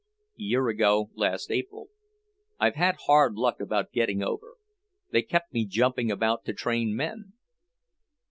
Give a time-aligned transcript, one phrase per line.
[0.37, 1.89] "Year ago last April.
[2.59, 4.55] I've had hard luck about getting over.
[5.11, 7.33] They kept me jumping about to train men."